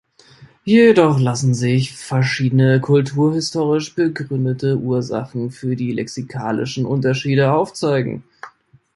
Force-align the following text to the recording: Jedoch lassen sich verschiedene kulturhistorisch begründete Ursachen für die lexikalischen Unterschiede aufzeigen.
Jedoch 0.65 1.19
lassen 1.19 1.53
sich 1.53 1.93
verschiedene 1.95 2.81
kulturhistorisch 2.81 3.93
begründete 3.93 4.79
Ursachen 4.79 5.51
für 5.51 5.75
die 5.75 5.91
lexikalischen 5.91 6.87
Unterschiede 6.87 7.51
aufzeigen. 7.53 8.23